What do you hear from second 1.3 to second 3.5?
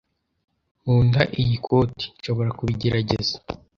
iyi koti. Nshobora kubigerageza?